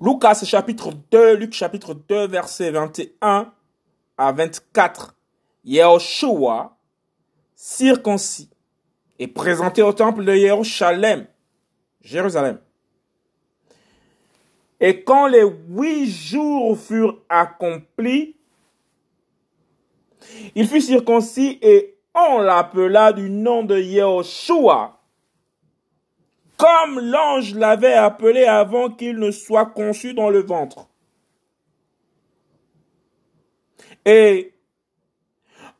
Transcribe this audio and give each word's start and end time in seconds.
Lucas 0.00 0.44
chapitre 0.44 0.92
2, 1.10 1.34
Luc 1.34 1.52
chapitre 1.52 1.92
2, 1.92 2.28
verset 2.28 2.70
21 2.70 3.52
à 4.16 4.32
24. 4.32 5.16
Yahushua, 5.64 6.76
circoncis, 7.56 8.48
est 9.18 9.26
présenté 9.26 9.82
au 9.82 9.92
temple 9.92 10.24
de 10.24 10.32
Jérusalem. 10.34 11.26
Jérusalem. 12.00 12.60
Et 14.78 15.02
quand 15.02 15.26
les 15.26 15.44
huit 15.68 16.06
jours 16.08 16.78
furent 16.78 17.18
accomplis, 17.28 18.36
il 20.54 20.68
fut 20.68 20.80
circoncis 20.80 21.58
et 21.60 21.98
on 22.14 22.38
l'appela 22.38 23.12
du 23.12 23.30
nom 23.30 23.64
de 23.64 23.76
Yahushua, 23.78 24.97
comme 26.58 26.98
l'ange 26.98 27.54
l'avait 27.54 27.94
appelé 27.94 28.44
avant 28.44 28.90
qu'il 28.90 29.16
ne 29.18 29.30
soit 29.30 29.66
conçu 29.66 30.12
dans 30.12 30.28
le 30.28 30.40
ventre. 30.40 30.88
Et 34.04 34.54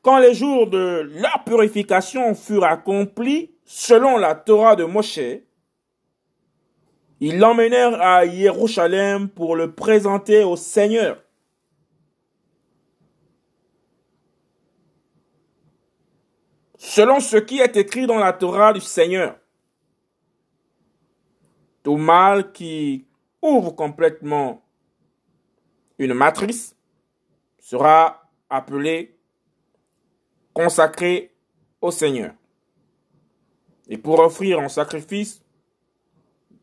quand 0.03 0.19
les 0.19 0.35
jours 0.35 0.69
de 0.69 1.11
leur 1.21 1.43
purification 1.45 2.35
furent 2.35 2.65
accomplis, 2.65 3.51
selon 3.65 4.17
la 4.17 4.37
Torah 4.37 4.77
de 4.77 4.85
Moshe, 4.85 5.19
ils 7.21 7.39
l'emmenèrent 7.39 8.01
à 8.01 8.25
Jérusalem 8.27 9.29
pour 9.29 9.57
le 9.57 9.73
présenter 9.73 10.45
au 10.45 10.55
Seigneur. 10.55 11.21
Selon 16.77 17.19
ce 17.19 17.37
qui 17.37 17.59
est 17.59 17.77
écrit 17.77 18.07
dans 18.07 18.19
la 18.19 18.33
Torah 18.33 18.73
du 18.73 18.81
Seigneur. 18.81 19.37
Tout 21.89 21.97
mal 21.97 22.53
qui 22.53 23.07
ouvre 23.41 23.71
complètement 23.71 24.63
une 25.97 26.13
matrice 26.13 26.77
sera 27.59 28.31
appelé 28.51 29.19
consacré 30.53 31.35
au 31.81 31.91
Seigneur. 31.91 32.35
Et 33.89 33.97
pour 33.97 34.19
offrir 34.19 34.61
en 34.61 34.69
sacrifice 34.69 35.43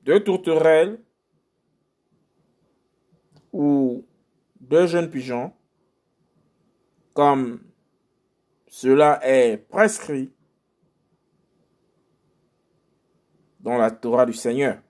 deux 0.03 0.23
tourterelles 0.23 1.01
ou 3.51 4.05
deux 4.61 4.85
jeunes 4.85 5.09
pigeons, 5.09 5.51
comme 7.15 7.63
cela 8.67 9.19
est 9.27 9.57
prescrit 9.57 10.31
dans 13.59 13.79
la 13.79 13.89
Torah 13.89 14.27
du 14.27 14.33
Seigneur. 14.33 14.84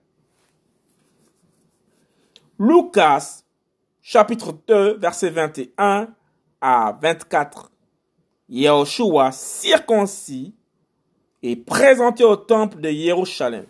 Lucas, 2.58 3.44
chapitre 4.02 4.54
2, 4.66 4.98
verset 4.98 5.30
21 5.30 6.08
à 6.62 6.98
24. 7.02 7.70
Yahushua 8.48 9.34
circoncis 9.34 10.56
et 11.44 11.58
présenté 11.58 12.24
au 12.24 12.38
temple 12.38 12.80
de 12.80 12.90
Jérusalem. 12.90 13.66